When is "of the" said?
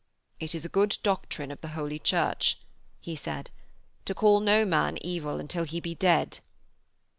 1.51-1.67